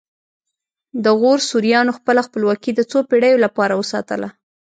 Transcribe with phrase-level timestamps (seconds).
[1.03, 4.27] د غور سوریانو خپله خپلواکي د څو پیړیو لپاره وساتله